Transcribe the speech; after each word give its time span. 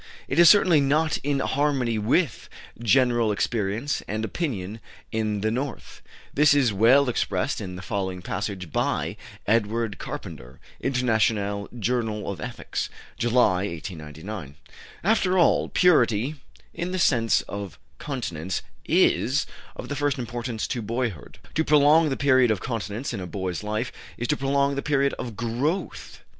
It 0.27 0.39
is 0.39 0.49
certainly 0.49 0.81
not 0.81 1.19
in 1.19 1.37
harmony 1.41 1.99
with 1.99 2.49
general 2.81 3.31
experience 3.31 4.01
and 4.07 4.25
opinion 4.25 4.79
in 5.11 5.41
the 5.41 5.51
north; 5.51 6.01
this 6.33 6.55
is 6.55 6.73
well 6.73 7.07
expressed 7.07 7.61
in 7.61 7.75
the 7.75 7.83
following 7.83 8.23
passage 8.23 8.71
by 8.71 9.15
Edward 9.45 9.99
Carpenter 9.99 10.59
(International 10.79 11.69
Journal 11.77 12.31
of 12.31 12.41
Ethics, 12.41 12.89
July, 13.19 13.67
1899): 13.67 14.55
"After 15.03 15.37
all, 15.37 15.69
purity 15.69 16.33
(in 16.73 16.91
the 16.93 16.97
sense 16.97 17.43
of 17.43 17.77
continence) 17.99 18.63
is 18.85 19.45
of 19.75 19.87
the 19.87 19.95
first 19.95 20.17
importance 20.17 20.65
to 20.69 20.81
boyhood. 20.81 21.37
To 21.53 21.63
prolong 21.63 22.09
the 22.09 22.17
period 22.17 22.49
of 22.49 22.59
continence 22.59 23.13
in 23.13 23.19
a 23.19 23.27
boy's 23.27 23.61
life 23.61 23.91
is 24.17 24.27
to 24.29 24.35
prolong 24.35 24.73
the 24.73 24.81
period 24.81 25.13
of 25.19 25.35
growth. 25.35 26.21